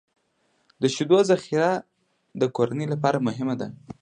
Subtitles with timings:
[0.81, 1.69] د شیدو ذخیره
[2.41, 3.67] د کورنۍ لپاره مهمه ده.